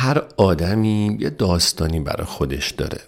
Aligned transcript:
هر 0.00 0.22
آدمی 0.36 1.16
یه 1.20 1.30
داستانی 1.30 2.00
برای 2.00 2.26
خودش 2.26 2.70
داره. 2.70 2.98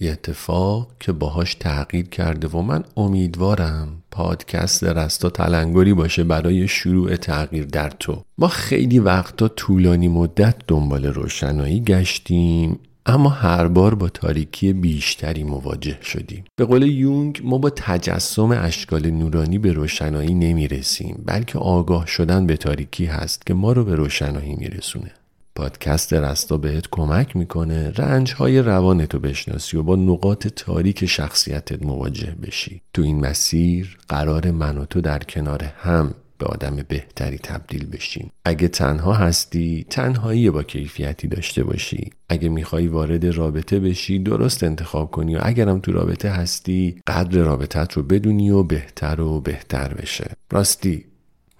یه 0.00 0.12
اتفاق 0.12 0.88
که 1.00 1.12
باهاش 1.12 1.54
تغییر 1.54 2.08
کرده 2.08 2.48
و 2.48 2.62
من 2.62 2.84
امیدوارم 2.96 3.88
پادکست 4.10 4.84
رستا 4.84 5.30
تلنگری 5.30 5.94
باشه 5.94 6.24
برای 6.24 6.68
شروع 6.68 7.16
تغییر 7.16 7.64
در 7.64 7.90
تو. 7.90 8.22
ما 8.38 8.48
خیلی 8.48 8.98
وقتا 8.98 9.48
طولانی 9.48 10.08
مدت 10.08 10.54
دنبال 10.68 11.06
روشنایی 11.06 11.80
گشتیم 11.80 12.78
اما 13.06 13.28
هر 13.28 13.68
بار 13.68 13.94
با 13.94 14.08
تاریکی 14.08 14.72
بیشتری 14.72 15.44
مواجه 15.44 15.98
شدیم. 16.02 16.44
به 16.56 16.64
قول 16.64 16.82
یونگ 16.82 17.40
ما 17.44 17.58
با 17.58 17.70
تجسم 17.70 18.50
اشکال 18.50 19.10
نورانی 19.10 19.58
به 19.58 19.72
روشنایی 19.72 20.34
نمی 20.34 20.68
رسیم 20.68 21.22
بلکه 21.26 21.58
آگاه 21.58 22.06
شدن 22.06 22.46
به 22.46 22.56
تاریکی 22.56 23.04
هست 23.04 23.46
که 23.46 23.54
ما 23.54 23.72
رو 23.72 23.84
به 23.84 23.94
روشنایی 23.94 24.54
میرسونه. 24.54 25.10
پادکست 25.54 26.12
رستا 26.12 26.56
بهت 26.56 26.86
کمک 26.90 27.36
می‌کنه 27.36 27.90
رنج 27.90 28.32
های 28.32 28.58
روانتو 28.58 29.18
بشناسی 29.18 29.76
و 29.76 29.82
با 29.82 29.96
نقاط 29.96 30.46
تاریک 30.46 31.06
شخصیتت 31.06 31.82
مواجه 31.82 32.36
بشی. 32.42 32.82
تو 32.94 33.02
این 33.02 33.26
مسیر 33.26 33.98
قرار 34.08 34.50
من 34.50 34.78
و 34.78 34.84
تو 34.84 35.00
در 35.00 35.18
کنار 35.18 35.64
هم 35.64 36.14
به 36.38 36.46
آدم 36.46 36.76
بهتری 36.88 37.38
تبدیل 37.38 37.86
بشیم. 37.86 38.30
اگه 38.44 38.68
تنها 38.68 39.12
هستی 39.14 39.86
تنهایی 39.90 40.50
با 40.50 40.62
کیفیتی 40.62 41.28
داشته 41.28 41.64
باشی. 41.64 42.10
اگه 42.28 42.48
می‌خوای 42.48 42.88
وارد 42.88 43.24
رابطه 43.24 43.80
بشی 43.80 44.18
درست 44.18 44.64
انتخاب 44.64 45.10
کنی 45.10 45.36
و 45.36 45.38
اگرم 45.42 45.80
تو 45.80 45.92
رابطه 45.92 46.28
هستی 46.28 47.00
قدر 47.06 47.38
رابطت 47.38 47.92
رو 47.92 48.02
بدونی 48.02 48.50
و 48.50 48.62
بهتر 48.62 49.20
و 49.20 49.40
بهتر 49.40 49.94
بشه. 49.94 50.30
راستی 50.52 51.04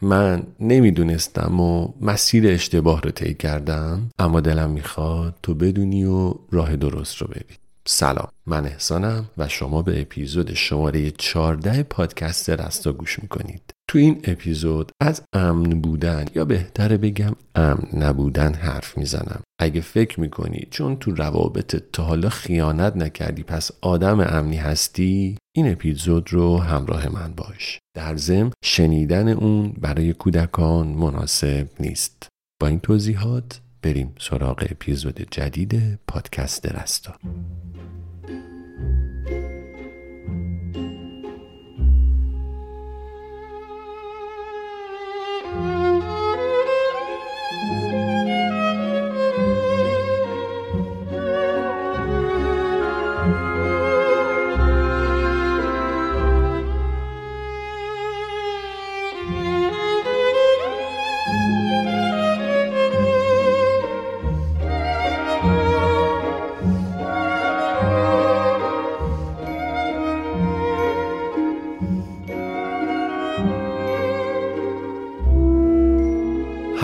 من 0.03 0.43
نمی‌دونستم 0.61 1.61
و 1.61 1.89
مسیر 2.01 2.49
اشتباه 2.49 3.01
رو 3.03 3.11
طی 3.11 3.35
کردم 3.35 4.11
اما 4.19 4.41
دلم 4.41 4.71
می‌خواد 4.71 5.35
تو 5.43 5.55
بدونی 5.55 6.05
و 6.05 6.35
راه 6.51 6.77
درست 6.77 7.17
رو 7.17 7.27
بری 7.27 7.62
سلام. 7.87 8.29
من 8.47 8.67
احسانم 8.67 9.31
و 9.39 9.49
شما 9.49 9.83
به 9.83 10.01
اپیزود 10.01 10.55
شماره 10.55 11.11
14 11.11 11.83
پادکست 11.83 12.51
رستا 12.51 12.93
گوش 12.93 13.19
می‌کنید. 13.23 13.63
تو 13.91 13.99
این 13.99 14.21
اپیزود 14.25 14.93
از 15.01 15.23
امن 15.33 15.81
بودن 15.81 16.25
یا 16.35 16.45
بهتره 16.45 16.97
بگم 16.97 17.37
امن 17.55 17.89
نبودن 17.93 18.55
حرف 18.55 18.99
می‌زنم. 18.99 19.41
اگه 19.61 19.81
فکر 19.81 20.21
می‌کنی 20.21 20.67
چون 20.71 20.97
تو 20.97 21.15
روابط 21.15 21.83
تا 21.93 22.05
حالا 22.05 22.29
خیانت 22.29 22.97
نکردی 22.97 23.43
پس 23.43 23.71
آدم 23.81 24.21
امنی 24.21 24.57
هستی 24.57 25.39
این 25.57 25.73
اپیزود 25.73 26.33
رو 26.33 26.59
همراه 26.59 27.09
من 27.09 27.33
باش. 27.37 27.79
در 27.97 28.17
ضمن 28.17 28.51
شنیدن 28.65 29.29
اون 29.29 29.73
برای 29.73 30.13
کودکان 30.13 30.87
مناسب 30.87 31.69
نیست. 31.81 32.29
با 32.61 32.69
این 32.69 32.81
توضیحات 32.81 33.61
بریم 33.83 34.15
سراغ 34.19 34.67
اپیزود 34.71 35.27
جدید 35.31 35.99
پادکست 36.09 36.67
رستا. 36.67 37.15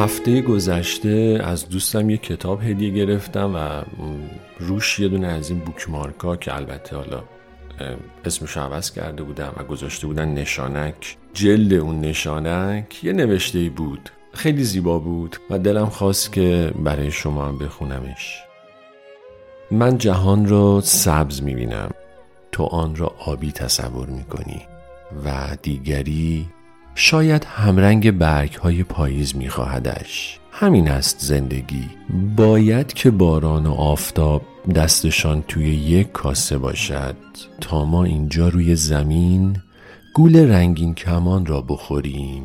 هفته 0.08 0.40
گذشته 0.40 1.40
از 1.44 1.68
دوستم 1.68 2.10
یه 2.10 2.16
کتاب 2.16 2.62
هدیه 2.62 2.90
گرفتم 2.90 3.54
و 3.54 3.82
روش 4.58 4.98
یه 5.00 5.08
دونه 5.08 5.26
از 5.26 5.50
این 5.50 5.58
بوکمارکا 5.58 6.36
که 6.36 6.56
البته 6.56 6.96
حالا 6.96 7.22
اسمش 8.24 8.56
عوض 8.56 8.90
کرده 8.90 9.22
بودم 9.22 9.52
و 9.56 9.64
گذاشته 9.64 10.06
بودن 10.06 10.28
نشانک 10.28 11.16
جلد 11.34 11.72
اون 11.72 12.00
نشانک 12.00 13.04
یه 13.04 13.12
نوشته 13.12 13.70
بود. 13.70 14.10
خیلی 14.32 14.64
زیبا 14.64 14.98
بود 14.98 15.36
و 15.50 15.58
دلم 15.58 15.86
خواست 15.86 16.32
که 16.32 16.72
برای 16.84 17.10
شما 17.10 17.48
هم 17.48 17.58
بخونمش. 17.58 18.38
من 19.70 19.98
جهان 19.98 20.48
را 20.48 20.80
سبز 20.80 21.42
می‌بینم 21.42 21.90
تو 22.52 22.64
آن 22.64 22.96
را 22.96 23.14
آبی 23.26 23.52
تصور 23.52 24.06
می‌کنی 24.06 24.62
و 25.24 25.56
دیگری 25.62 26.48
شاید 27.00 27.44
همرنگ 27.44 28.10
برگ 28.10 28.54
های 28.54 28.82
پاییز 28.82 29.36
میخواهدش. 29.36 30.38
همین 30.52 30.90
است 30.90 31.16
زندگی. 31.20 31.88
باید 32.36 32.92
که 32.92 33.10
باران 33.10 33.66
و 33.66 33.72
آفتاب 33.72 34.42
دستشان 34.74 35.44
توی 35.48 35.68
یک 35.68 36.12
کاسه 36.12 36.58
باشد 36.58 37.16
تا 37.60 37.84
ما 37.84 38.04
اینجا 38.04 38.48
روی 38.48 38.76
زمین 38.76 39.56
گول 40.14 40.50
رنگین 40.50 40.94
کمان 40.94 41.46
را 41.46 41.60
بخوریم 41.60 42.42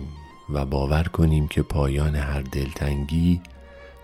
و 0.50 0.66
باور 0.66 1.04
کنیم 1.04 1.48
که 1.48 1.62
پایان 1.62 2.16
هر 2.16 2.42
دلتنگی 2.42 3.42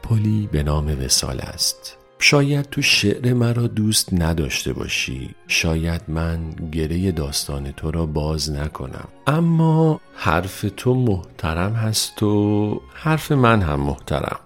پلی 0.04 0.50
به 0.52 0.64
نام 0.64 1.04
وسال 1.06 1.40
است. 1.40 1.99
شاید 2.22 2.70
تو 2.70 2.82
شعر 2.82 3.34
مرا 3.34 3.68
دوست 3.68 4.14
نداشته 4.14 4.74
باشی. 4.74 5.36
شاید 5.48 6.02
من 6.08 6.40
گره 6.72 7.12
داستان 7.12 7.72
تو 7.72 7.92
را 7.92 8.06
باز 8.06 8.52
نکنم. 8.52 9.08
اما 9.28 10.02
حرف 10.14 10.66
تو 10.78 10.94
محترم 10.94 11.74
هست 11.74 12.24
و 12.24 12.82
حرف 12.94 13.32
من 13.32 13.62
هم 13.62 13.80
محترم. 13.80 14.40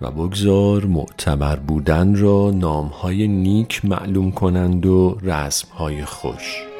و 0.00 0.10
بگذار 0.10 0.84
معتبر 0.84 1.56
بودن 1.56 2.14
را 2.14 2.50
نامهای 2.50 3.28
نیک 3.28 3.84
معلوم 3.84 4.32
کنند 4.32 4.86
و 4.86 5.18
رسمهای 5.22 6.04
خوش. 6.04 6.71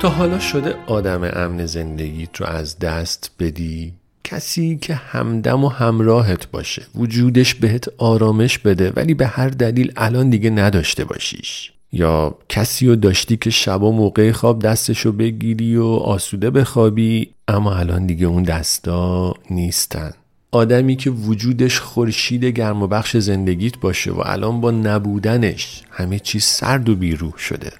تا 0.00 0.08
حالا 0.08 0.38
شده 0.38 0.74
آدم 0.86 1.30
امن 1.32 1.66
زندگیت 1.66 2.36
رو 2.36 2.46
از 2.46 2.78
دست 2.78 3.30
بدی؟ 3.38 3.92
کسی 4.24 4.78
که 4.82 4.94
همدم 4.94 5.64
و 5.64 5.68
همراهت 5.68 6.50
باشه 6.50 6.82
وجودش 6.94 7.54
بهت 7.54 7.88
آرامش 7.98 8.58
بده 8.58 8.92
ولی 8.96 9.14
به 9.14 9.26
هر 9.26 9.48
دلیل 9.48 9.92
الان 9.96 10.30
دیگه 10.30 10.50
نداشته 10.50 11.04
باشیش. 11.04 11.72
یا 11.92 12.34
کسی 12.48 12.86
رو 12.86 12.96
داشتی 12.96 13.36
که 13.36 13.50
شبا 13.50 13.90
موقع 13.90 14.32
خواب 14.32 14.62
دستشو 14.62 15.12
بگیری 15.12 15.76
و 15.76 15.84
آسوده 15.86 16.50
بخوابی 16.50 17.30
اما 17.48 17.74
الان 17.74 18.06
دیگه 18.06 18.26
اون 18.26 18.42
دستا 18.42 19.34
نیستن. 19.50 20.12
آدمی 20.52 20.96
که 20.96 21.10
وجودش 21.10 21.80
خورشید 21.80 22.44
گرم 22.44 22.82
و 22.82 22.86
بخش 22.86 23.16
زندگیت 23.16 23.78
باشه 23.78 24.12
و 24.12 24.22
الان 24.24 24.60
با 24.60 24.70
نبودنش 24.70 25.82
همه 25.90 26.18
چیز 26.18 26.44
سرد 26.44 26.88
و 26.88 26.96
بیروح 26.96 27.36
شده. 27.36 27.72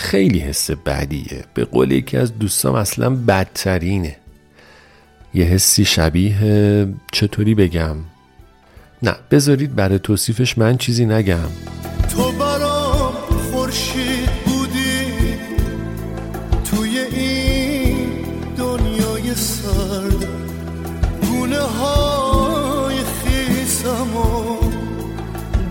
خیلی 0.00 0.38
حس 0.38 0.70
بدیه. 0.70 1.44
به 1.54 1.64
قول 1.64 1.90
یکی 1.90 2.16
از 2.16 2.38
دوستام 2.38 2.74
اصلا 2.74 3.10
بدترینه. 3.10 4.16
یه 5.34 5.44
حسی 5.44 5.84
شبیه 5.84 6.88
چطوری 7.12 7.54
بگم؟ 7.54 7.96
نه 9.02 9.16
بذارید 9.30 9.74
برای 9.74 9.98
توصیفش 9.98 10.58
من 10.58 10.76
چیزی 10.76 11.06
نگم. 11.06 11.48
تو 12.10 12.32
برام 12.32 13.12
خورشید 13.52 14.30
بودی. 14.46 15.36
توی 16.64 16.98
این 16.98 18.08
دنیای 18.56 19.34
سرد. 19.34 20.26
گونه 21.30 21.60
های 21.60 22.96
خیزم 22.96 24.16
و 24.16 24.56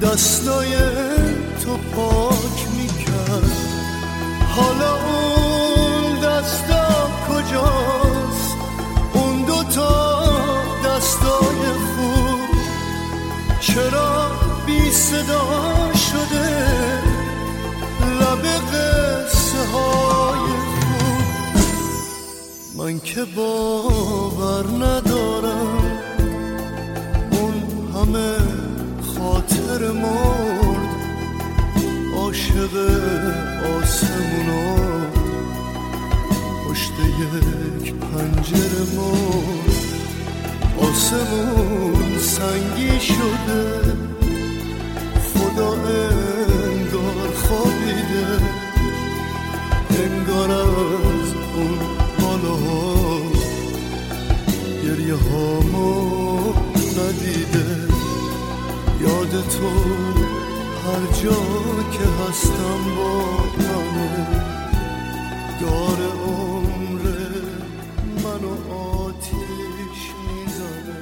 دستای 0.01 0.98
حالا 4.59 4.93
اون 4.95 6.19
دستا 6.19 6.87
کجاست؟ 7.29 8.57
اون 9.13 9.41
دوتا 9.41 10.23
دستای 10.85 11.61
خوب. 11.89 12.49
چرا 13.59 14.31
بی 14.65 14.91
صدا 14.91 15.45
شده؟ 15.93 16.49
لب 18.19 18.45
قصه 18.45 19.61
های 19.73 20.47
خوب. 20.75 21.61
من 22.77 22.99
که 22.99 23.25
باور 23.35 24.65
ندارم. 24.67 25.99
اون 27.31 27.53
همه 27.95 28.37
خاطر 29.17 29.91
مرد 29.91 30.58
عاشق 32.29 32.75
آسمونا 33.77 34.75
پشت 36.65 36.93
یک 37.21 37.93
پنجره 37.93 38.83
مرد 38.95 39.75
آسمون 40.89 42.17
سنگی 42.19 42.99
شده. 42.99 43.93
خدا 45.33 45.71
انگار 45.71 47.29
خوابیده. 47.35 48.39
انگار 49.89 50.51
از 50.51 51.33
اون 51.55 51.79
بالاها 52.21 53.21
گریه 54.83 55.15
هامو 55.15 56.53
ندیده. 56.97 57.67
یاد 59.01 59.31
تو 59.31 60.38
هر 60.89 61.05
جا 61.23 61.39
که 61.91 62.05
هستم 62.29 62.95
با 62.97 63.39
دار 65.61 65.99
عمر 66.27 67.01
منو 68.23 68.73
آتیش 68.73 70.01
می‌زنه. 70.27 71.01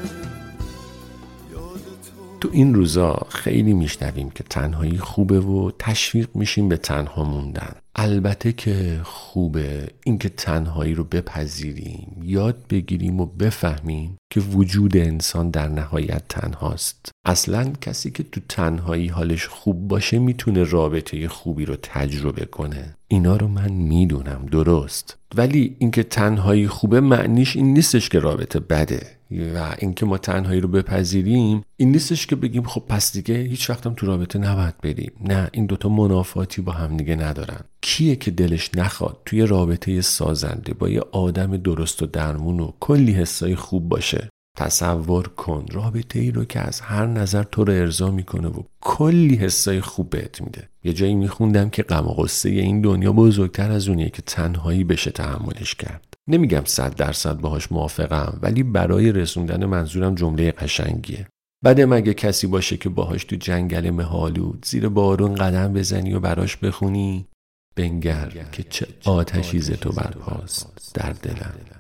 تو 2.42 2.50
این 2.52 2.76
روزا 2.76 3.28
خیلی 3.30 3.74
میشنویم 3.74 4.30
که 4.30 4.44
تنهایی 4.44 4.98
خوبه 4.98 5.40
و 5.40 5.72
تشویق 5.80 6.30
میشیم 6.36 6.70
به 6.70 6.78
تنها 6.78 7.24
موندن. 7.24 7.76
البته 7.96 8.52
که 8.52 9.02
خوبه 9.04 9.88
اینکه 10.04 10.30
تنهایی 10.30 10.94
رو 10.94 11.04
بپذیریم 11.04 12.18
یاد 12.22 12.68
بگیریم 12.70 13.22
و 13.22 13.26
بفهمیم 13.26 14.18
که 14.30 14.40
وجود 14.40 14.98
انسان 14.98 15.50
در 15.50 15.68
نهایت 15.68 16.24
تنهاست. 16.30 17.12
اصلا 17.26 17.74
کسی 17.82 18.12
که 18.12 18.24
تو 18.24 18.42
تنهایی 18.50 19.08
حالش 19.08 19.48
خوب 19.48 19.88
باشه 19.88 20.20
می‌تونه 20.20 20.64
رابطه 20.64 21.28
خوبی 21.28 21.66
رو 21.66 21.76
تجربه 21.76 22.46
کنه. 22.46 22.96
اینا 23.08 23.38
رو 23.38 23.48
من 23.48 23.72
می‌دونم 23.72 24.46
درست. 24.52 25.18
ولی 25.36 25.76
اینکه 25.80 26.04
تنهایی 26.04 26.68
خوبه 26.68 27.02
معنیش 27.02 27.56
این 27.56 27.74
نیستش 27.74 28.10
که 28.10 28.20
رابطه 28.20 28.60
بده. 28.60 29.18
و 29.32 29.76
اینکه 29.80 30.06
ما 30.06 30.18
تنهایی 30.18 30.62
رو 30.62 30.68
بپذیریم 30.68 31.64
این 31.78 31.92
نیستش 31.92 32.28
که 32.28 32.36
بگیم 32.36 32.64
خب 32.64 32.84
پس 32.90 33.14
دیگه 33.14 33.36
هیچ 33.36 33.70
وقتم 33.70 33.94
تو 33.94 34.06
رابطه 34.06 34.40
نباید 34.40 34.78
بریم. 34.84 35.12
نه 35.22 35.50
این 35.52 35.66
دوتا 35.66 35.90
منافاتی 35.90 36.62
با 36.62 36.72
هم 36.72 36.98
دیگه 36.98 37.16
ندارن. 37.16 37.60
کیه 37.82 38.16
که 38.16 38.32
دلش 38.32 38.70
نخواد 38.76 39.18
توی 39.26 39.42
رابطه 39.46 40.02
سازنده 40.02 40.74
با 40.74 40.90
یه 40.90 41.02
آدم 41.12 41.58
درست 41.58 42.04
و 42.04 42.06
درمون 42.06 42.60
و 42.60 42.72
کلی 42.80 43.12
حسای 43.12 43.56
خوب 43.56 43.90
باشه؟ 43.90 44.27
تصور 44.58 45.28
کن 45.28 45.66
رابطه 45.72 46.20
ای 46.20 46.32
رو 46.32 46.46
که 46.46 46.60
از 46.60 46.82
هر 46.82 47.06
نظر 47.06 47.44
تو 47.44 47.64
رو 47.64 47.74
ارضا 47.74 48.12
می‌کنه 48.12 48.48
و 48.48 48.64
کلی 48.82 49.36
حسای 49.36 49.82
خوب 49.82 50.10
بهت 50.10 50.42
میده. 50.42 50.70
یه 50.84 50.94
جایی 50.94 51.16
میخوندم 51.16 51.70
که 51.70 51.84
غم 51.84 52.08
و 52.08 52.14
غصه 52.14 52.50
این 52.50 52.82
دنیا 52.82 53.12
بزرگتر 53.12 53.72
از 53.72 53.88
اونیه 53.88 54.10
که 54.10 54.22
تنهایی 54.22 54.84
بشه 54.84 55.12
تحملش 55.12 55.76
کرد. 55.76 56.14
نمیگم 56.28 56.62
صد 56.66 56.96
درصد 56.96 57.38
باهاش 57.38 57.72
موافقم 57.72 58.40
ولی 58.42 58.64
برای 58.64 59.12
رسوندن 59.12 59.66
منظورم 59.66 60.16
جمله 60.16 60.52
قشنگیه. 60.52 61.28
بعد 61.64 61.82
مگه 61.82 62.14
کسی 62.14 62.48
باشه 62.48 62.78
که 62.78 62.90
باهاش 62.90 63.24
تو 63.24 63.36
جنگل 63.36 63.90
مهالود 63.90 64.66
زیر 64.66 64.90
بارون 64.90 65.36
قدم 65.36 65.74
بزنی 65.74 66.14
و 66.14 66.20
براش 66.20 66.58
بخونی؟ 66.58 67.28
بنگر 67.76 68.32
که 68.52 68.64
چه 68.64 68.88
آتشی 69.06 69.60
ز 69.60 69.72
تو 69.72 69.92
برپاست 69.92 70.92
در 70.94 71.14
دلم. 71.14 71.77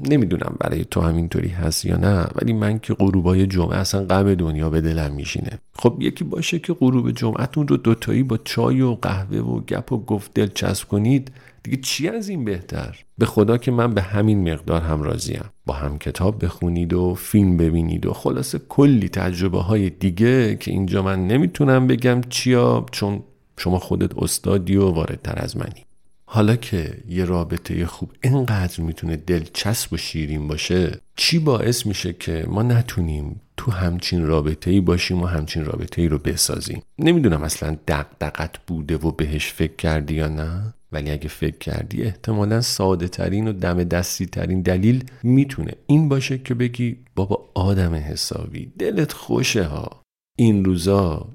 نمی‌دونم 0.00 0.56
برای 0.60 0.84
تو 0.84 1.00
همینطوری 1.00 1.48
هست 1.48 1.84
یا 1.84 1.96
نه 1.96 2.26
ولی 2.34 2.52
من 2.52 2.78
که 2.78 2.94
غروبای 2.94 3.46
جمعه 3.46 3.76
اصلا 3.76 4.04
غم 4.04 4.34
دنیا 4.34 4.70
به 4.70 4.80
دلم 4.80 5.14
میشینه. 5.14 5.58
خب 5.72 5.96
یکی 6.00 6.24
باشه 6.24 6.58
که 6.58 6.72
غروب 6.72 7.10
جمعتون 7.10 7.68
رو 7.68 7.76
دوتایی 7.76 8.22
با 8.22 8.38
چای 8.44 8.80
و 8.80 8.94
قهوه 8.94 9.38
و 9.38 9.60
گپ 9.60 9.92
و 9.92 10.04
گفت 10.04 10.34
دلچسب 10.34 10.88
کنید 10.88 11.32
دیگه 11.62 11.76
چی 11.76 12.08
از 12.08 12.28
این 12.28 12.44
بهتر؟ 12.44 13.04
به 13.18 13.26
خدا 13.26 13.58
که 13.58 13.70
من 13.70 13.94
به 13.94 14.02
همین 14.02 14.52
مقدار 14.52 14.80
هم 14.80 15.02
راضیم 15.02 15.44
با 15.66 15.74
هم 15.74 15.98
کتاب 15.98 16.44
بخونید 16.44 16.92
و 16.92 17.14
فیلم 17.14 17.56
ببینید 17.56 18.06
و 18.06 18.12
خلاصه 18.12 18.58
کلی 18.68 19.08
تجربه 19.08 19.62
های 19.62 19.90
دیگه 19.90 20.56
که 20.56 20.70
اینجا 20.70 21.02
من 21.02 21.26
نمی‌تونم 21.26 21.86
بگم 21.86 22.20
چیا 22.28 22.86
چون 22.92 23.22
شما 23.56 23.78
خودت 23.78 24.18
استادی 24.18 24.76
و 24.76 24.90
واردتر 24.90 25.34
از 25.36 25.56
منی. 25.56 25.84
حالا 26.34 26.56
که 26.56 26.94
یه 27.08 27.24
رابطه 27.24 27.86
خوب 27.86 28.12
اینقدر 28.22 28.80
می‌تونه 28.80 29.16
دلچسب 29.16 29.92
و 29.92 29.96
شیرین 29.96 30.48
باشه 30.48 31.00
چی 31.16 31.38
باعث 31.38 31.86
میشه 31.86 32.12
که 32.12 32.44
ما 32.48 32.62
نتونیم 32.62 33.40
تو 33.56 33.70
همچین 33.70 34.26
رابطه 34.26 34.70
ای 34.70 34.80
باشیم 34.80 35.22
و 35.22 35.26
همچین 35.26 35.64
رابطه 35.64 36.02
ای 36.02 36.08
رو 36.08 36.18
بسازیم؟ 36.18 36.82
نمی‌دونم 36.98 37.42
اصلا 37.42 37.76
دقدقت 37.88 38.58
بوده 38.66 38.96
و 38.96 39.10
بهش 39.10 39.52
فکر 39.52 39.76
کردی 39.76 40.14
یا 40.14 40.28
نه 40.28 40.74
ولی 40.92 41.10
اگه 41.10 41.28
فکر 41.28 41.58
کردی 41.58 42.02
احتمالا 42.02 42.60
ساده 42.60 43.08
ترین 43.08 43.48
و 43.48 43.52
دم 43.52 43.84
دستی 43.84 44.26
ترین 44.26 44.62
دلیل 44.62 45.04
می‌تونه 45.22 45.72
این 45.86 46.08
باشه 46.08 46.38
که 46.38 46.54
بگی 46.54 46.96
بابا 47.14 47.48
آدم 47.54 47.94
حسابی 47.94 48.72
دلت 48.78 49.12
خوشه 49.12 49.64
ها. 49.64 50.02
این 50.38 50.64
روزا 50.64 51.28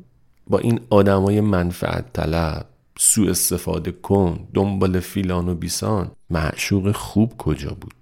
با 0.47 0.59
این 0.59 0.79
آدمای 0.89 1.41
منفعت 1.41 2.13
طلب 2.13 2.65
سوء 2.99 3.29
استفاده 3.29 3.91
کن 3.91 4.47
دنبال 4.53 4.99
فیلان 4.99 5.49
و 5.49 5.55
بیسان. 5.55 6.11
معشوق 6.29 6.91
خوب 6.91 7.37
کجا 7.37 7.77
بود؟ 7.81 7.93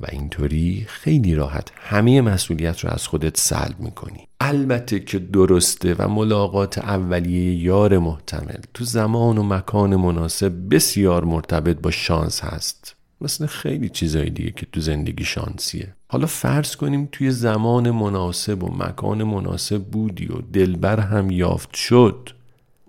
و 0.00 0.06
اینطوری 0.12 0.84
خیلی 0.88 1.34
راحت 1.34 1.72
همه 1.76 2.20
مسئولیت 2.20 2.80
رو 2.80 2.90
از 2.90 3.06
خودت 3.06 3.36
سلب 3.36 3.80
می‌کنی. 3.80 4.26
البته 4.40 5.00
که 5.00 5.18
درسته 5.18 5.94
و 5.98 6.08
ملاقات 6.08 6.78
اولیه 6.78 7.54
یار 7.54 7.98
محتمل 7.98 8.60
تو 8.74 8.84
زمان 8.84 9.38
و 9.38 9.42
مکان 9.42 9.96
مناسب 9.96 10.52
بسیار 10.70 11.24
مرتبط 11.24 11.80
با 11.80 11.90
شانس 11.90 12.40
هست. 12.40 12.96
مثل 13.20 13.46
خیلی 13.46 13.88
چیزای 13.88 14.30
دیگه 14.30 14.50
که 14.50 14.66
تو 14.72 14.80
زندگی 14.80 15.24
شانسیه. 15.24 15.94
حالا 16.08 16.26
فرض 16.26 16.76
کنیم 16.76 17.08
توی 17.12 17.30
زمان 17.30 17.90
مناسب 17.90 18.64
و 18.64 18.74
مکان 18.76 19.22
مناسب 19.22 19.84
بودی 19.84 20.26
و 20.26 20.40
دلبر 20.52 21.00
هم 21.00 21.30
یافت 21.30 21.74
شد. 21.74 22.30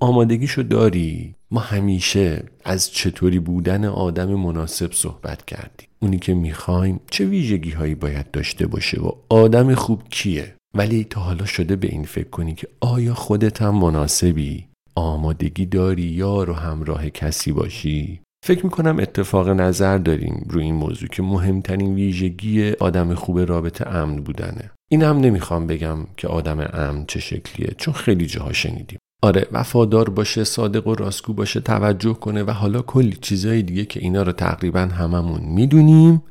آمادگیشو 0.02 0.62
داری؟ 0.62 1.36
ما 1.52 1.60
همیشه 1.60 2.44
از 2.64 2.92
چطوری 2.92 3.40
بودن 3.40 3.86
آدم 3.86 4.36
مناسب 4.36 4.94
صحبت 4.94 5.46
کردیم. 5.46 5.88
اونی 6.00 6.20
که 6.20 6.34
می‌خوایم 6.34 7.00
چه 7.10 7.26
ویژگی 7.26 7.72
هایی 7.72 7.96
باید 7.96 8.32
داشته 8.32 8.68
باشه 8.68 9.02
و 9.02 9.12
آدم 9.30 9.76
خوب 9.76 10.04
کیه؟ 10.10 10.56
ولی 10.74 11.04
تا 11.04 11.22
حالا 11.22 11.46
شده 11.46 11.76
به 11.76 11.88
این 11.88 12.04
فکر 12.04 12.30
کنی 12.30 12.54
که 12.54 12.68
آیا 12.80 13.14
خودت 13.14 13.62
هم 13.62 13.76
مناسبی؟ 13.76 14.68
آمادگی 14.96 15.66
داری 15.66 16.04
یا 16.04 16.44
رو 16.44 16.54
همراه 16.54 17.10
کسی 17.10 17.52
باشی؟ 17.52 18.20
فکر 18.46 18.66
می‌کنم 18.66 19.00
اتفاق 19.00 19.50
نظر 19.50 19.98
داریم 19.98 20.46
روی 20.50 20.64
این 20.64 20.76
موضوع 20.76 21.10
که 21.10 21.24
مهمترین 21.24 21.96
ویژگی 21.96 22.72
آدم 22.72 23.14
خوب 23.14 23.40
رابطه 23.40 23.90
امن 23.90 24.16
بودنه. 24.16 24.72
این 24.92 25.04
هم 25.04 25.18
نمی‌خوام 25.18 25.68
بگم 25.68 25.98
که 26.18 26.28
آدم 26.28 26.60
امن 26.74 27.06
چه 27.08 27.20
شکلیه 27.20 27.74
چون 27.78 27.94
خیلی 27.94 28.26
جاها 28.26 28.54
شنیدیم. 28.54 29.00
آره 29.24 29.48
وفادار 29.52 30.10
باشه 30.10 30.44
صادق 30.44 30.88
و 30.88 30.96
راستگو 30.96 31.34
باشه 31.34 31.60
توجه 31.60 32.14
کنه 32.14 32.44
و 32.44 32.52
حالا 32.52 32.82
کلی 32.82 33.18
چیزهای 33.22 33.62
دیگه 33.62 33.86
که 33.86 34.00
اینا 34.00 34.24
رو 34.24 34.32
تقریبا 34.32 34.80
هممون 34.80 35.42
می‌دونیم 35.42 36.24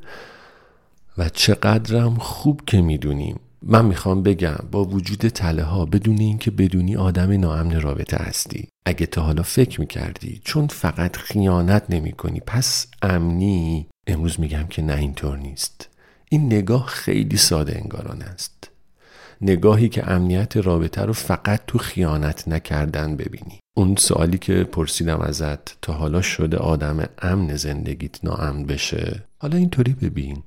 و 1.17 1.29
چقدرم 1.29 2.15
خوب 2.15 2.61
که 2.67 2.81
می‌دونیم. 2.81 3.39
من 3.63 3.85
می‌خوام 3.85 4.23
بگم 4.23 4.55
با 4.71 4.85
وجود 4.85 5.27
تله 5.27 5.63
ها 5.63 5.85
بدون 5.85 6.17
اینکه 6.17 6.51
بدونی 6.51 6.95
آدم 6.95 7.31
ناامن 7.31 7.81
رابطه 7.81 8.17
هستی. 8.17 8.67
اگه 8.85 9.05
تا 9.05 9.21
حالا 9.21 9.43
فکر 9.43 9.79
می‌کردی 9.79 10.41
چون 10.43 10.67
فقط 10.67 11.17
خیانت 11.17 11.83
نمی 11.89 12.11
کنی 12.11 12.39
پس 12.39 12.87
امنی 13.01 13.87
امروز 14.07 14.39
میگم 14.39 14.67
که 14.69 14.81
نه 14.81 14.95
اینطور 14.95 15.37
نیست. 15.37 15.89
این 16.29 16.45
نگاه 16.45 16.85
خیلی 16.85 17.37
ساده 17.37 17.75
انگاران 17.75 18.21
است. 18.21 18.70
نگاهی 19.41 19.89
که 19.89 20.11
امنیت 20.11 20.57
رابطه 20.57 21.01
رو 21.01 21.13
فقط 21.13 21.61
تو 21.67 21.77
خیانت 21.77 22.47
نکردن 22.47 23.15
ببینی. 23.15 23.59
اون 23.77 23.95
سوالی 23.95 24.37
که 24.37 24.63
پرسیدم 24.63 25.19
ازت 25.19 25.81
تا 25.81 25.93
حالا 25.93 26.21
شده 26.21 26.57
آدم 26.57 27.09
امن 27.21 27.55
زندگیت 27.55 28.25
ناامن 28.25 28.65
بشه؟ 28.65 29.23
حالا 29.37 29.57
اینطوری 29.57 29.93
ببین. 29.93 30.43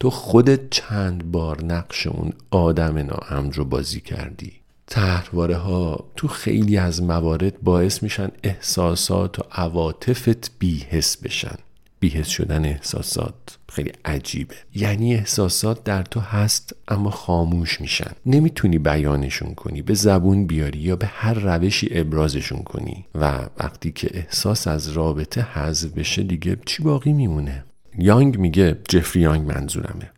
تو 0.00 0.10
خودت 0.10 0.70
چند 0.70 1.30
بار 1.30 1.64
نقش 1.64 2.06
اون 2.06 2.32
آدم 2.50 2.98
ناامن 2.98 3.52
رو 3.52 3.64
بازی 3.64 4.00
کردی؟ 4.00 4.52
تحرواره 4.86 5.56
ها 5.56 6.04
تو 6.16 6.28
خیلی 6.28 6.76
از 6.76 7.02
موارد 7.02 7.60
باعث 7.62 8.02
میشن 8.02 8.28
احساسات 8.42 9.38
و 9.38 9.42
عواطفت 9.52 10.50
بیحس 10.58 11.16
بشن. 11.16 11.56
بیهست 12.00 12.30
شدن 12.30 12.64
احساسات. 12.64 13.58
خیلی 13.68 13.92
عجیبه. 14.04 14.54
یعنی 14.74 15.14
احساسات 15.14 15.84
در 15.84 16.02
تو 16.02 16.20
هست 16.20 16.76
اما 16.88 17.10
خاموش 17.10 17.80
میشن. 17.80 18.10
نمی‌تونی 18.26 18.78
بیانشون 18.78 19.54
کنی. 19.54 19.82
به 19.82 19.94
زبون 19.94 20.46
بیاری 20.46 20.78
یا 20.78 20.96
به 20.96 21.06
هر 21.06 21.34
روشی 21.34 21.88
ابرازشون 21.90 22.62
کنی. 22.62 23.04
و 23.14 23.40
وقتی 23.58 23.92
که 23.92 24.10
احساس 24.14 24.68
از 24.68 24.88
رابطه 24.88 25.42
حذف 25.42 25.92
بشه 25.92 26.22
دیگه 26.22 26.56
چی 26.66 26.82
باقی 26.82 27.12
میمونه؟ 27.12 27.64
یانگ 27.98 28.38
میگه 28.38 28.78
جفری 28.88 29.22
یانگ 29.22 29.52
منظورمه. 29.52 30.10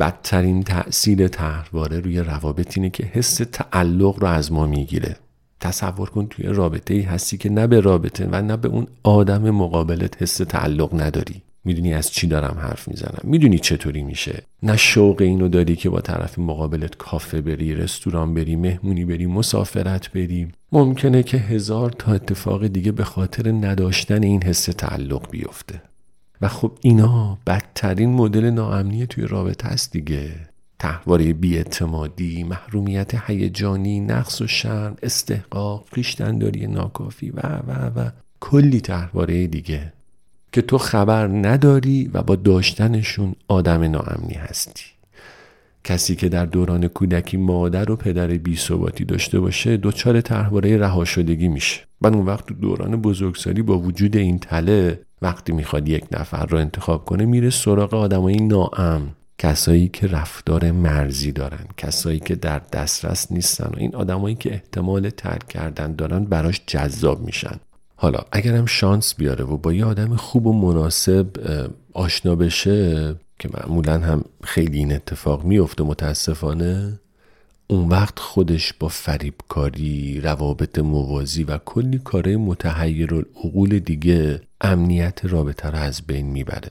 بدترین 0.00 0.62
تأثیر 0.62 1.28
تحرواره 1.28 2.00
روی 2.00 2.20
روابط 2.20 2.76
اینه 2.76 2.90
که 2.90 3.04
حس 3.04 3.40
تعلق 3.52 4.18
رو 4.18 4.26
از 4.26 4.52
ما 4.52 4.66
می‌گیره. 4.66 5.16
تصور 5.64 6.10
کن 6.10 6.26
توی 6.26 6.46
رابطه 6.46 6.94
ای 6.94 7.00
هستی 7.00 7.36
که 7.36 7.50
نه 7.50 7.66
به 7.66 7.80
رابطه 7.80 8.28
و 8.32 8.42
نه 8.42 8.56
به 8.56 8.68
اون 8.68 8.86
آدم 9.02 9.50
مقابلت 9.50 10.22
حس 10.22 10.36
تعلق 10.36 11.00
نداری. 11.00 11.42
می‌دونی 11.64 11.94
از 11.94 12.10
چی 12.10 12.26
دارم 12.26 12.58
حرف 12.60 12.88
می‌زنم. 12.88 13.20
می‌دونی 13.22 13.58
چطوری 13.58 14.02
میشه. 14.02 14.42
نه 14.62 14.76
شوق 14.76 15.20
اینو 15.20 15.48
داری 15.48 15.76
که 15.76 15.90
با 15.90 16.00
طرف 16.00 16.38
مقابلت 16.38 16.96
کافه 16.96 17.40
بری 17.40 17.74
رستوران 17.74 18.34
بری 18.34 18.56
مهمونی 18.56 19.04
بری 19.04 19.26
مسافرت 19.26 20.12
بری. 20.12 20.48
ممکنه 20.72 21.22
که 21.22 21.36
هزار 21.36 21.90
تا 21.90 22.12
اتفاق 22.12 22.66
دیگه 22.66 22.92
به 22.92 23.04
خاطر 23.04 23.52
نداشتن 23.52 24.22
این 24.22 24.42
حس 24.42 24.64
تعلق 24.64 25.30
بیفته. 25.30 25.82
و 26.40 26.48
خب 26.48 26.72
اینا 26.80 27.38
بدترین 27.46 28.10
مدل 28.10 28.50
ناامنی 28.50 29.06
توی 29.06 29.26
رابطه 29.26 29.68
است 29.68 29.92
دیگه. 29.92 30.30
تحواره 30.84 31.32
بیاعتمادی 31.32 32.44
محرومیت 32.44 33.14
هیجانی 33.26 34.00
نقص 34.00 34.40
و 34.40 34.46
شرم 34.46 34.96
استحقاق 35.02 35.84
خویشتنداری 35.92 36.66
ناکافی 36.66 37.30
و 37.30 37.40
و 37.40 38.00
و 38.00 38.10
کلی 38.40 38.80
تحواره 38.80 39.46
دیگه 39.46 39.92
که 40.52 40.62
تو 40.62 40.78
خبر 40.78 41.26
نداری 41.26 42.10
و 42.14 42.22
با 42.22 42.36
داشتنشون 42.36 43.34
آدم 43.48 43.82
ناامنی 43.82 44.34
هستی. 44.34 44.84
کسی 45.84 46.16
که 46.16 46.28
در 46.28 46.46
دوران 46.46 46.88
کودکی 46.88 47.36
مادر 47.36 47.90
و 47.90 47.96
پدر 47.96 48.26
بی 48.26 48.56
ثباتی 48.56 49.04
داشته 49.04 49.40
باشه 49.40 49.76
دچار 49.76 50.20
تحواره 50.20 50.76
رها 50.76 51.04
شدگی 51.04 51.48
میشه. 51.48 51.80
بعد 52.00 52.14
اون 52.14 52.26
وقت 52.26 52.46
تو 52.46 52.54
دوران 52.54 53.02
بزرگسالی 53.02 53.62
با 53.62 53.78
وجود 53.78 54.16
این 54.16 54.38
تله 54.38 55.00
وقتی 55.22 55.52
می‌خواد 55.52 55.88
یک 55.88 56.04
نفر 56.12 56.46
رو 56.46 56.58
انتخاب 56.58 57.04
کنه 57.04 57.24
میره 57.24 57.50
سراغ 57.50 57.94
آدمای 57.94 58.36
ناامن. 58.36 59.02
کسایی 59.44 59.88
که 59.88 60.06
رفتار 60.06 60.70
مرزی 60.70 61.32
دارن 61.32 61.66
کسایی 61.76 62.20
که 62.20 62.34
در 62.34 62.58
دسترس 62.72 63.32
نیستن 63.32 63.64
و 63.64 63.76
این 63.76 63.94
آدمایی 63.94 64.34
که 64.34 64.52
احتمال 64.52 65.10
ترک 65.10 65.48
کردن 65.48 65.94
دارن 65.94 66.24
براش 66.24 66.60
جذاب 66.66 67.20
میشن. 67.20 67.56
حالا 67.96 68.18
اگرم 68.32 68.66
شانس 68.66 69.14
بیاره 69.14 69.44
و 69.44 69.56
با 69.56 69.72
یه 69.72 69.84
آدم 69.84 70.16
خوب 70.16 70.46
و 70.46 70.52
مناسب 70.52 71.26
آشنا 71.92 72.34
بشه 72.34 73.14
که 73.38 73.48
معمولا 73.54 73.98
هم 73.98 74.24
خیلی 74.42 74.78
این 74.78 74.92
اتفاق 74.92 75.44
میفته 75.44 75.84
متاسفانه 75.84 77.00
اون 77.66 77.88
وقت 77.88 78.18
خودش 78.18 78.72
با 78.72 78.88
فریبکاری، 78.88 80.20
روابط 80.20 80.78
موازی 80.78 81.44
و 81.44 81.58
کلی 81.58 81.98
کاره 81.98 82.36
متحیر 82.36 83.14
العقول 83.14 83.78
دیگه 83.78 84.40
امنیت 84.60 85.20
رابطه 85.24 85.70
رو 85.70 85.78
از 85.78 86.02
بین 86.02 86.26
می‌بره. 86.26 86.70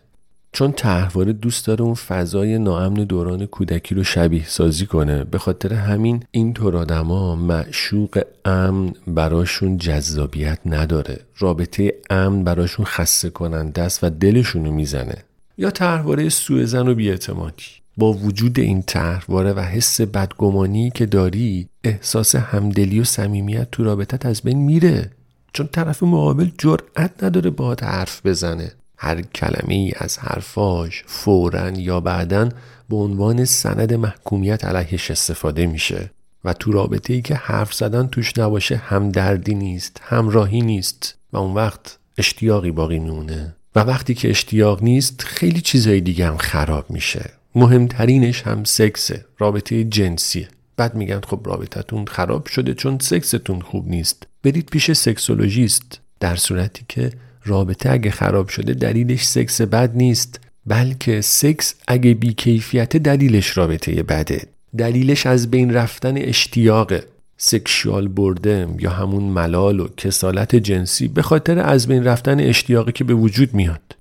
چون 0.53 0.71
تحواره 0.71 1.33
دوست 1.33 1.67
داره 1.67 1.81
اون 1.81 1.93
فضای 1.93 2.57
ناامن 2.57 3.03
دوران 3.03 3.45
کودکی 3.45 3.95
رو 3.95 4.03
شبیه 4.03 4.45
سازی 4.47 4.85
کنه. 4.85 5.23
به 5.23 5.37
خاطر 5.37 5.73
همین 5.73 6.23
اینطور 6.31 6.77
آدما 6.77 7.35
معشوق 7.35 8.21
امن 8.45 8.93
براشون 9.07 9.77
جذابیت 9.77 10.59
نداره. 10.65 11.19
رابطه 11.39 11.93
امن 12.09 12.43
براشون 12.43 12.85
خسته 12.85 13.29
کننده 13.29 13.81
است 13.81 14.03
و 14.03 14.09
دلشونو 14.09 14.71
می‌زنه. 14.71 15.15
یا 15.57 15.71
تحواره 15.71 16.29
سوء 16.29 16.83
و 16.83 16.95
بیاعتمادی. 16.95 17.63
با 17.97 18.13
وجود 18.13 18.59
این 18.59 18.81
تحواره 18.81 19.53
و 19.53 19.59
حس 19.59 20.01
بدگمانی 20.01 20.91
که 20.91 21.05
داری 21.05 21.69
احساس 21.83 22.35
همدلی 22.35 22.99
و 22.99 23.03
صمیمیت 23.03 23.71
تو 23.71 23.83
رابطت 23.83 24.25
از 24.25 24.41
بین 24.41 24.57
میره. 24.57 25.11
چون 25.53 25.67
طرف 25.67 26.03
مقابل 26.03 26.49
جرأت 26.57 27.23
نداره 27.23 27.49
باهات 27.49 27.83
حرف 27.83 28.25
بزنه. 28.25 28.71
هر 29.03 29.21
کلمه 29.21 29.73
ای 29.73 29.93
از 29.97 30.17
حرفاش 30.17 31.03
فورا 31.07 31.69
یا 31.69 31.99
بعدا 31.99 32.49
به 32.89 32.95
عنوان 32.95 33.45
سند 33.45 33.93
محکومیت 33.93 34.65
علیهش 34.65 35.11
استفاده 35.11 35.65
میشه 35.65 36.11
و 36.45 36.53
تو 36.53 36.71
رابطه 36.71 37.13
ای 37.13 37.21
که 37.21 37.35
حرف 37.35 37.73
زدن 37.73 38.07
توش 38.07 38.37
نباشه 38.37 38.75
همدردی 38.75 39.55
نیست 39.55 40.01
همراهی 40.03 40.61
نیست 40.61 41.17
و 41.33 41.37
اون 41.37 41.53
وقت 41.53 41.97
اشتیاقی 42.17 42.71
باقی 42.71 42.99
میمونه. 42.99 43.55
و 43.75 43.79
وقتی 43.79 44.13
که 44.13 44.29
اشتیاق 44.29 44.83
نیست 44.83 45.21
خیلی 45.21 45.61
چیزای 45.61 46.01
دیگه 46.01 46.27
هم 46.27 46.37
خراب 46.37 46.89
میشه. 46.89 47.29
مهمترینش 47.55 48.41
هم 48.41 48.63
سکسه 48.63 49.25
رابطه 49.39 49.83
جنسیه 49.83 50.47
بعد 50.77 50.95
میگن 50.95 51.21
خب 51.27 51.41
رابطتون 51.45 52.05
خراب 52.05 52.45
شده 52.47 52.73
چون 52.73 52.97
سکستون 53.01 53.61
خوب 53.61 53.87
نیست. 53.87 54.27
برید 54.43 54.69
پیش 54.69 54.91
سکسولوژیست 54.91 55.99
در 56.19 56.35
صورتی 56.35 56.85
که 56.87 57.11
رابطه 57.45 57.91
اگه 57.91 58.11
خراب 58.11 58.47
شده 58.47 58.73
دلیلش 58.73 59.25
سکس 59.25 59.61
بد 59.61 59.91
نیست 59.95 60.39
بلکه 60.65 61.21
سکس 61.21 61.75
اگه 61.87 62.13
بیکیفیت 62.13 62.97
دلیلش 62.97 63.57
رابطه 63.57 64.03
بده. 64.03 64.41
دلیلش 64.77 65.25
از 65.25 65.51
بین 65.51 65.73
رفتن 65.73 66.17
اشتیاقه 66.17 67.03
سکشوال 67.37 68.07
بردم 68.07 68.75
یا 68.79 68.89
همون 68.89 69.23
ملال 69.23 69.79
و 69.79 69.87
کسالت 69.97 70.55
جنسی 70.55 71.07
به 71.07 71.21
خاطر 71.21 71.59
از 71.59 71.87
بین 71.87 72.03
رفتن 72.03 72.39
اشتیاقی 72.39 72.91
که 72.91 73.03
به 73.03 73.13
وجود 73.13 73.53
میاد. 73.53 73.95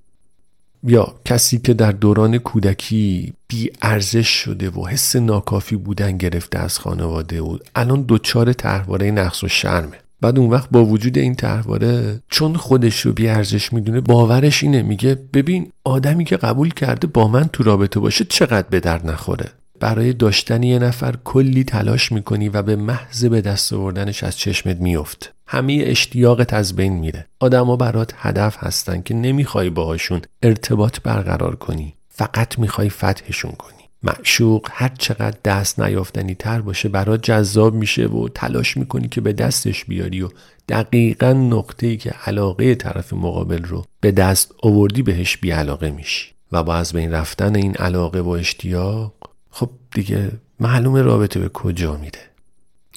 یا 0.83 1.15
کسی 1.25 1.57
که 1.57 1.73
در 1.73 1.91
دوران 1.91 2.37
کودکی 2.37 3.33
بی 3.47 3.71
ارزش 3.81 4.27
شده 4.27 4.69
و 4.69 4.87
حس 4.87 5.15
ناکافی 5.15 5.75
بودن 5.75 6.17
گرفته 6.17 6.59
از 6.59 6.79
خانواده 6.79 7.41
و 7.41 7.57
الان 7.75 8.05
دچار 8.09 8.53
تحواره 8.53 9.11
نقص 9.11 9.43
و 9.43 9.47
شرمه. 9.47 10.02
بعد 10.23 10.39
اون 10.39 10.49
وقت 10.49 10.69
با 10.71 10.85
وجود 10.85 11.17
این 11.17 11.35
تحواره 11.35 12.19
چون 12.29 12.55
خودش 12.55 13.01
رو 13.01 13.13
بی 13.13 13.27
ارزش 13.27 13.73
می‌دونه 13.73 14.01
باورش 14.01 14.63
اینه 14.63 14.81
میگه 14.81 15.15
ببین 15.33 15.71
آدمی 15.83 16.25
که 16.25 16.37
قبول 16.37 16.69
کرده 16.69 17.07
با 17.07 17.27
من 17.27 17.43
تو 17.53 17.63
رابطه 17.63 17.99
باشه 17.99 18.25
چقدر 18.25 18.67
به 18.69 18.79
در 18.79 19.05
نخوره. 19.05 19.45
برای 19.79 20.13
داشتن 20.13 20.63
یه 20.63 20.79
نفر 20.79 21.15
کلی 21.23 21.63
تلاش 21.63 22.11
می‌کنی 22.11 22.49
و 22.49 22.61
به 22.61 22.75
محض 22.75 23.25
به 23.25 23.41
دست 23.41 23.73
آوردنش 23.73 24.23
از 24.23 24.37
چشمت 24.37 24.77
میفت 24.77 25.33
همه 25.47 25.83
اشتیاقت 25.85 26.53
از 26.53 26.75
بین 26.75 26.93
میره. 26.93 27.25
آدما 27.39 27.75
برات 27.75 28.13
هدف 28.17 28.57
هستن 28.59 29.01
که 29.01 29.13
نمی‌خوای 29.13 29.69
باهاشون 29.69 30.21
ارتباط 30.43 30.99
برقرار 31.03 31.55
کنی. 31.55 31.93
فقط 32.09 32.59
می‌خوای 32.59 32.89
فتحشون 32.89 33.51
کنی. 33.51 33.82
معشوق 34.03 34.67
هر 34.71 34.91
چقدر 34.97 35.37
دست 35.43 35.79
نیافتنی 35.79 36.35
تر 36.35 36.61
باشه 36.61 36.89
برات 36.89 37.23
جذاب 37.23 37.73
میشه 37.73 38.07
و 38.07 38.27
تلاش 38.27 38.77
می‌کنی 38.77 39.07
که 39.07 39.21
به 39.21 39.33
دستش 39.33 39.85
بیاری 39.85 40.21
و 40.21 40.29
دقیقا 40.69 41.33
نقطه 41.33 41.87
ای 41.87 41.97
که 41.97 42.09
علاقه 42.25 42.75
طرف 42.75 43.13
مقابل 43.13 43.63
رو 43.63 43.85
به 43.99 44.11
دست 44.11 44.55
آوردی 44.63 45.01
بهش 45.01 45.37
بیعلاقه 45.37 45.91
میشی. 45.91 46.33
و 46.51 46.63
با 46.63 46.75
از 46.75 46.93
بین 46.93 47.11
رفتن 47.11 47.55
این 47.55 47.75
علاقه 47.75 48.19
و 48.19 48.29
اشتیاق 48.29 49.13
خب 49.49 49.69
دیگه 49.93 50.31
معلوم 50.59 50.95
رابطه 50.95 51.39
به 51.39 51.49
کجا 51.49 51.97
میره 51.97 52.19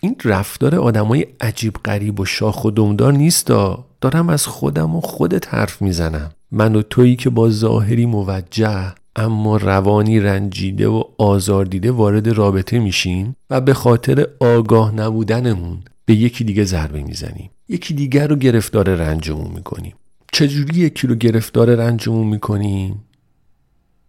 این 0.03 0.17
رفتار 0.25 0.75
آدمای 0.75 1.27
عجیب 1.41 1.73
غریب 1.85 2.21
و 2.21 2.25
شاخ 2.25 2.65
و 2.65 2.71
دمدار 2.71 3.13
نیستا. 3.13 3.87
دارم 4.01 4.29
از 4.29 4.47
خودم 4.47 4.97
و 4.97 5.01
خودت 5.01 5.55
حرف 5.55 5.83
می‌زنم. 5.83 6.31
من 6.51 6.77
و 6.77 6.83
تویی 6.83 7.17
که 7.17 7.31
با 7.31 7.51
ظاهری 7.51 8.07
موجه 8.07 8.95
اما 9.17 9.57
روانی 9.57 10.21
رنجیده 10.21 10.89
و 10.89 11.03
آزار 11.19 11.65
دیده 11.65 11.91
وارد 11.91 12.29
رابطه 12.29 12.79
میشین 12.79 13.35
و 13.51 13.61
به 13.61 13.75
خاطر 13.75 14.27
آگاه 14.41 14.95
نبودنمون 14.95 15.79
به 16.05 16.15
یکی 16.15 16.45
دیگه 16.45 16.65
ضربه 16.65 17.03
می‌زنیم. 17.03 17.51
یکی 17.69 17.95
دیگر 17.95 18.27
رو 18.27 18.37
گرفتار 18.37 18.95
رنجمون 18.95 19.53
می‌کنیم. 19.55 19.95
چجوری 20.33 20.81
یکی 20.81 21.07
رو 21.07 21.15
گرفتار 21.15 21.75
رنجمون 21.75 22.27
می‌کنیم؟ 22.27 23.05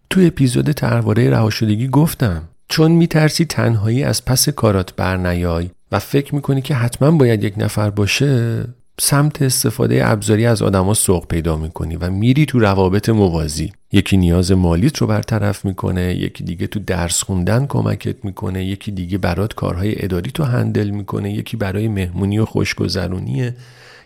تو 0.10 0.22
اپیزود 0.24 0.72
ترواره 0.72 1.30
رهاشدگی 1.30 1.88
گفتم. 1.88 2.44
چون 2.70 2.92
میترسی 2.92 3.46
تنهایی 3.46 4.04
از 4.04 4.26
پس 4.26 4.50
کارات 4.50 4.96
برنیای 4.96 5.70
و 5.92 6.00
فکر 6.00 6.36
می‌کنی 6.36 6.62
که 6.62 6.76
حتما 6.76 7.12
باید 7.12 7.44
یک 7.44 7.54
نفر 7.58 7.90
باشه 7.90 8.64
سمت 9.02 9.42
استفاده 9.42 10.10
ابزاری 10.10 10.46
از 10.46 10.62
آدما 10.62 10.94
سوق 10.94 11.28
پیدا 11.28 11.58
می‌کنی 11.58 11.96
و 11.96 12.10
میری 12.10 12.46
تو 12.46 12.60
روابط 12.60 13.10
موازی. 13.10 13.72
یکی 13.92 14.18
نیاز 14.18 14.52
مالیت 14.52 14.98
رو 14.98 15.08
برطرف 15.08 15.66
می‌کنه 15.66 16.16
یکی 16.16 16.44
دیگه 16.44 16.68
تو 16.68 16.80
درس 16.80 17.24
خوندن 17.24 17.66
کمکت 17.66 18.26
می‌کنه 18.26 18.66
یکی 18.66 18.92
دیگه 18.92 19.18
برات 19.18 19.54
کارهای 19.54 20.04
اداری 20.04 20.32
تو 20.32 20.44
هندل 20.44 20.90
می‌کنه 20.90 21.34
یکی 21.34 21.58
برای 21.58 21.88
مهمونی 21.88 22.40
و 22.40 22.46
خوشگذرونیه. 22.46 23.56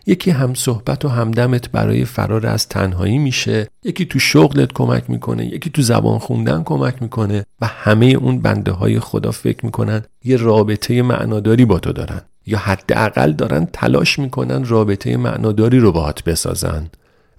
یکی 0.06 0.32
هم 0.32 0.54
صحبت 0.54 1.06
و 1.06 1.08
همدمت 1.08 1.72
برای 1.72 2.06
فرار 2.06 2.48
از 2.48 2.68
تنهایی 2.68 3.18
میشه. 3.18 3.68
یکی 3.84 4.06
تو 4.06 4.20
شغلت 4.20 4.74
کمک 4.74 5.10
می‌کنه 5.10 5.46
یکی 5.46 5.70
تو 5.70 5.82
زبان 5.82 6.20
خوندن 6.20 6.64
کمک 6.64 7.02
می‌کنه 7.02 7.46
و 7.62 7.66
همه 7.66 8.06
اون 8.06 8.40
بنده 8.40 8.72
های 8.72 9.00
خدا 9.00 9.32
فکر 9.32 9.66
می‌کنن 9.66 10.02
یه 10.24 10.38
رابطه 10.38 11.02
معناداری 11.02 11.66
با 11.66 11.80
تو 11.80 11.94
دارن. 11.94 12.22
یا 12.46 12.58
حداقل 12.58 13.32
دارن 13.32 13.68
تلاش 13.74 14.20
می‌کنن 14.20 14.66
رابطه 14.66 15.18
معناداری 15.18 15.80
رو 15.80 15.92
باهات 15.92 16.24
بسازن. 16.24 16.90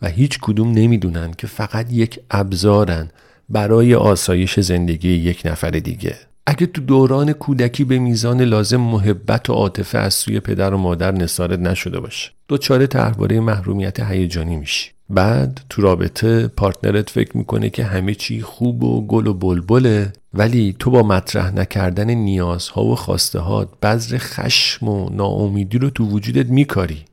و 0.02 0.08
هیچ 0.08 0.38
کدوم 0.42 0.72
نمی‌دونن 0.72 1.32
که 1.32 1.46
فقط 1.46 1.92
یک 1.92 2.20
ابزارن 2.30 3.10
برای 3.48 3.94
آسایش 3.94 4.60
زندگی 4.60 5.08
یک 5.08 5.42
نفر 5.44 5.70
دیگه. 5.70 6.16
اگه 6.46 6.66
تو 6.66 6.80
دوران 6.80 7.32
کودکی 7.32 7.84
به 7.84 7.98
میزان 7.98 8.42
لازم 8.42 8.80
محبت 8.80 9.50
و 9.50 9.52
عاطفه 9.52 9.98
از 9.98 10.14
سوی 10.14 10.40
پدر 10.40 10.74
و 10.74 10.78
مادر 10.78 11.12
نصارت 11.12 11.58
نشده 11.58 12.00
باشه. 12.00 12.30
دوچاره 12.48 12.86
تحواره 12.86 13.40
محرومیت 13.40 14.00
هیجانی 14.00 14.56
میشی. 14.56 14.90
بعد 15.10 15.60
تو 15.68 15.82
رابطه 15.82 16.48
پارتنرت 16.48 17.10
فکر 17.10 17.36
می‌کنه 17.36 17.70
که 17.70 17.84
همه 17.84 18.14
چی 18.14 18.42
خوب 18.42 18.84
و 18.84 19.06
گل 19.06 19.26
و 19.26 19.34
بلبله 19.34 20.12
ولی 20.34 20.76
تو 20.78 20.90
با 20.90 21.02
مطرح 21.02 21.54
نکردن 21.54 22.10
نیازها 22.10 22.84
و 22.84 22.96
خواسته 22.96 23.38
ها 23.38 23.64
بذر 23.82 24.18
خشم 24.18 24.88
و 24.88 25.10
ناامیدی 25.10 25.78
رو 25.78 25.90
تو 25.90 26.04
وجودت 26.08 26.46
میکاری. 26.46 27.04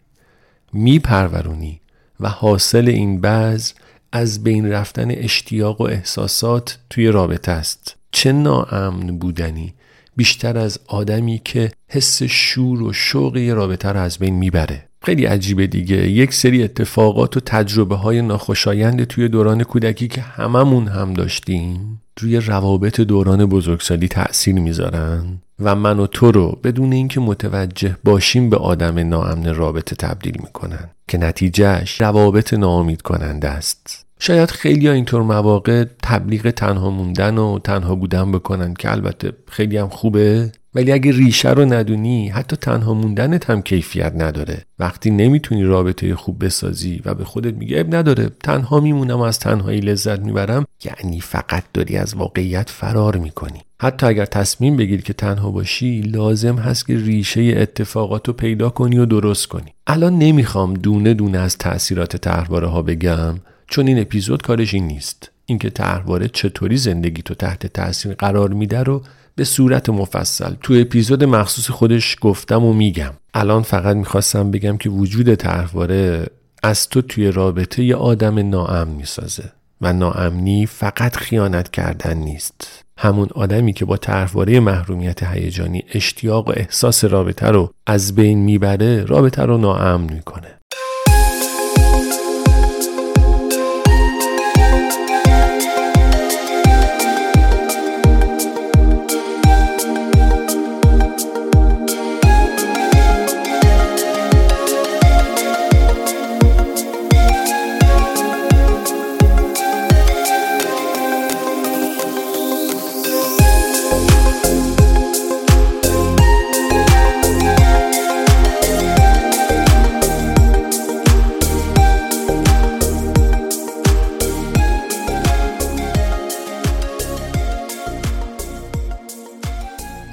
میپرورونی 0.74 1.82
و 2.20 2.30
حاصل 2.30 2.88
این 2.88 3.22
بذر 3.22 3.74
از 4.12 4.44
بین 4.44 4.72
رفتن 4.72 5.12
اشتیاق 5.12 5.82
و 5.82 5.84
احساسات 5.84 6.78
توی 6.90 7.08
رابطه 7.08 7.52
است. 7.52 7.96
چه 8.12 8.32
ناامن 8.32 9.18
بودنی؟ 9.18 9.74
بیشتر 10.16 10.58
از 10.58 10.80
آدمی 10.88 11.42
که 11.46 11.72
حس 11.88 12.24
شور 12.24 12.84
و 12.84 12.94
شوق 12.94 13.38
یه 13.38 13.54
رابطه 13.54 13.90
رو 13.90 14.00
از 14.00 14.18
بین 14.18 14.36
می‌بره. 14.36 14.86
خیلی 15.02 15.26
عجیبه 15.26 15.68
دیگه. 15.68 16.10
یک 16.10 16.34
سری 16.34 16.64
اتفاقات 16.64 17.38
و 17.38 17.40
تجربه 17.40 17.96
های 17.96 18.22
ناخوشایند 18.22 19.04
توی 19.04 19.28
دوران 19.28 19.64
کودکی 19.64 20.08
که 20.08 20.22
هممون 20.22 20.88
هم 20.88 21.14
داشتیم 21.14 22.02
روی 22.20 22.38
روابط 22.38 23.02
دوران 23.02 23.46
بزرگسالی 23.46 24.08
تأثیر 24.08 24.56
می‌ذارن. 24.56 25.42
و 25.62 25.76
من 25.76 26.00
و 26.00 26.08
تو 26.08 26.32
رو 26.32 26.60
بدون 26.64 26.94
اینکه 26.94 27.20
متوجه 27.20 27.98
باشیم 28.04 28.50
به 28.50 28.58
آدم 28.58 29.00
ناامن 29.00 29.56
رابطه 29.56 29.96
تبدیل 29.96 30.38
می‌کنن 30.40 30.90
که 31.08 31.18
نتیجهش 31.18 32.02
روابط 32.02 32.54
ناامید 32.54 33.02
کننده 33.02 33.48
است. 33.48 34.06
شاید 34.20 34.52
خیلی 34.52 34.90
اینطور 34.90 35.22
مواقع 35.22 35.86
تبلیغ 36.04 36.50
تنها 36.50 36.90
موندن 36.90 37.38
و 37.38 37.60
تنها 37.60 37.96
بودن 37.96 38.32
بکنن 38.32 38.74
که 38.74 38.92
البته 38.92 39.34
خیلی 39.48 39.78
هم 39.78 39.90
خوبه 39.90 40.52
ولی 40.76 40.92
اگه 40.92 41.12
ریشه 41.12 41.50
رو 41.50 41.66
ندونی 41.66 42.30
حتی 42.30 42.56
تنها 42.56 42.94
موندنت 42.94 43.50
هم 43.50 43.62
کیفیت 43.62 44.14
نداره. 44.16 44.66
وقتی 44.80 45.12
نمی‌تونی 45.12 45.64
رابطه 45.64 46.16
خوب 46.16 46.46
بسازی 46.46 47.02
و 47.06 47.14
به 47.14 47.24
خودت 47.24 47.54
میگه 47.54 47.80
اب 47.80 47.96
نداره 47.96 48.30
تنها 48.44 48.80
میمونم 48.80 49.20
و 49.20 49.22
از 49.22 49.40
تنهایی 49.40 49.80
لذت 49.80 50.20
می‌برم 50.20 50.66
یعنی 50.86 51.22
فقط 51.22 51.64
داری 51.74 51.98
از 51.98 52.16
واقعیت 52.16 52.70
فرار 52.70 53.18
می‌کنی. 53.18 53.62
حتی 53.82 54.06
اگر 54.06 54.26
تصمیم 54.26 54.78
بگیری 54.78 55.02
که 55.02 55.14
تنها 55.14 55.52
باشی 55.52 56.02
لازم 56.02 56.56
هست 56.56 56.88
که 56.88 56.98
ریشه 56.98 57.42
اتفاقات 57.42 58.28
رو 58.28 58.34
پیدا 58.34 58.70
کنی 58.70 58.98
و 58.98 59.06
درست 59.06 59.48
کنی. 59.48 59.74
الان 59.88 60.18
نمی‌خوام 60.18 60.74
دونه 60.74 61.14
دونه 61.14 61.38
از 61.38 61.58
تاثیرات 61.58 62.18
طرحواره 62.18 62.68
ها 62.68 62.82
بگم 62.82 63.36
چون 63.68 63.88
این 63.88 64.00
اپیزود 64.00 64.42
کارش 64.42 64.74
این 64.74 64.88
نیست. 64.88 65.32
اینکه 65.46 65.70
طرحواره 65.70 66.28
چطوری 66.28 66.78
زندگی 66.78 67.22
تو 67.22 67.34
تحت 67.34 67.68
تاثیر 67.68 68.14
قرار 68.14 68.50
میده 68.50 68.84
رو 68.84 69.04
به 69.36 69.44
صورت 69.44 69.90
مفصل 69.90 70.54
تو 70.62 70.74
اپیزود 70.74 71.24
مخصوص 71.24 71.70
خودش 71.70 72.18
گفتم 72.22 72.64
و 72.64 72.74
میگم. 72.74 73.14
الان 73.34 73.62
فقط 73.64 73.96
می‌خواستم 73.96 74.52
بگم 74.52 74.78
که 74.78 74.90
وجود 74.90 75.36
طرحواره 75.36 76.26
از 76.64 76.90
تو 76.90 77.02
توی 77.02 77.32
رابطه 77.32 77.84
یه 77.84 77.96
آدم 77.96 78.50
ناامن 78.50 78.88
می‌سازه 78.88 79.52
و 79.82 79.94
ناامنی 79.94 80.66
فقط 80.66 81.16
خیانت 81.16 81.72
کردن 81.72 82.18
نیست. 82.18 82.84
همون 83.02 83.28
آدمی 83.36 83.74
که 83.74 83.86
با 83.86 83.98
طرحواره 83.98 84.60
محرومیت 84.60 85.24
هیجانی 85.24 85.84
اشتیاق 85.94 86.48
و 86.48 86.52
احساس 86.56 87.06
رابطه 87.06 87.48
رو 87.48 87.74
از 87.88 88.16
بین 88.16 88.40
می‌بره 88.40 89.04
رابطه 89.06 89.44
رو 89.44 89.58
ناامن 89.58 90.14
می‌کنه. 90.14 90.59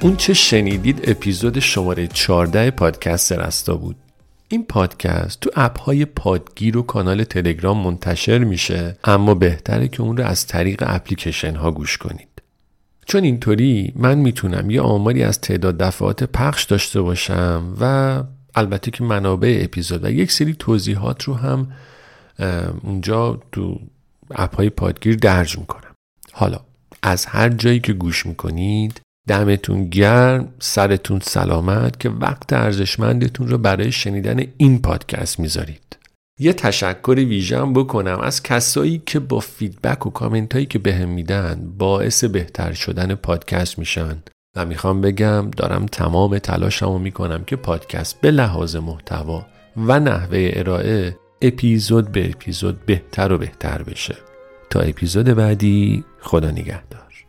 اون 0.07 0.15
چه 0.15 0.33
شنیدید 0.33 1.09
اپیزود 1.09 1.59
شماره 1.59 2.07
14 2.07 2.71
پادکست 2.71 3.31
رستا 3.31 3.75
بود. 3.75 3.95
این 4.49 4.65
پادکست 4.65 5.39
تو 5.39 5.49
اپ 5.55 5.79
های 5.79 6.05
پادگیر 6.05 6.77
و 6.77 6.81
کانال 6.81 7.23
تلگرام 7.23 7.83
منتشر 7.83 8.37
میشه 8.37 8.97
اما 9.03 9.33
بهتره 9.33 9.87
که 9.87 10.01
اون 10.01 10.17
رو 10.17 10.23
از 10.23 10.47
طریق 10.47 10.83
اپلیکیشن 10.87 11.55
ها 11.55 11.71
گوش 11.71 11.97
کنید. 11.97 12.27
چون 13.05 13.23
اینطوری 13.23 13.93
من 13.95 14.17
می‌تونم 14.17 14.69
یه 14.69 14.81
آماری 14.81 15.23
از 15.23 15.41
تعداد 15.41 15.77
دفعات 15.77 16.23
پخش 16.23 16.63
داشته 16.63 17.01
باشم 17.01 17.75
و 17.81 18.23
البته 18.55 18.91
که 18.91 19.03
منابع 19.03 19.59
اپیزود 19.63 20.05
و 20.05 20.11
یک 20.11 20.31
سری 20.31 20.53
توضیحات 20.53 21.23
رو 21.23 21.33
هم 21.33 21.71
اونجا 22.83 23.41
تو 23.51 23.79
اپ 24.31 24.55
های 24.55 24.69
پادگیر 24.69 25.15
درج 25.15 25.57
می‌کنم. 25.57 25.93
حالا 26.31 26.59
از 27.03 27.25
هر 27.25 27.49
جایی 27.49 27.79
که 27.79 27.93
گوش 27.93 28.25
می‌کنید 28.25 29.01
دمتون 29.27 29.89
گرم 29.89 30.53
سرتون 30.59 31.19
سلامت 31.19 31.99
که 31.99 32.09
وقت 32.09 32.53
ارزشمندتون 32.53 33.47
رو 33.47 33.57
برای 33.57 33.91
شنیدن 33.91 34.43
این 34.57 34.81
پادکست 34.81 35.39
می‌ذارید. 35.39 35.97
یه 36.39 36.53
تشکر 36.53 37.15
ویژم 37.15 37.73
بکنم 37.73 38.19
از 38.19 38.43
کسایی 38.43 39.01
که 39.05 39.19
با 39.19 39.39
فیدبک 39.39 40.05
و 40.05 40.09
کامنت 40.09 40.53
هایی 40.53 40.65
که 40.65 40.79
بهم 40.79 41.09
میدن 41.09 41.73
باعث 41.77 42.23
بهتر 42.23 42.73
شدن 42.73 43.15
پادکست 43.15 43.79
میشن. 43.79 44.23
و 44.55 44.65
می‌خوام 44.65 45.01
بگم 45.01 45.51
دارم 45.57 45.85
تمام 45.85 46.37
تلاشمو 46.37 46.97
می‌کنم 46.97 47.43
که 47.43 47.55
پادکست 47.55 48.21
به 48.21 48.31
لحاظ 48.31 48.75
محتوا 48.75 49.45
و 49.77 49.99
نحوه 49.99 50.51
ارائه 50.53 51.17
اپیزود 51.41 52.11
به 52.11 52.29
اپیزود 52.29 52.85
بهتر 52.85 53.31
و 53.31 53.37
بهتر 53.37 53.83
بشه. 53.83 54.15
تا 54.69 54.79
اپیزود 54.79 55.25
بعدی 55.25 56.03
خدا 56.19 56.51
نگهدار. 56.51 57.26